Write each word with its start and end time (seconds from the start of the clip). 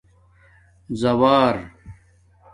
زَاوار 0.99 1.71